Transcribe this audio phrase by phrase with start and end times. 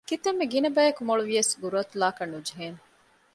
[0.09, 2.79] ކިތަންމެ ގިނަ ބަޔަކު މޮޅުވިޔަސް ގުރުއަތުލާކަށް ނުޖެހޭނެ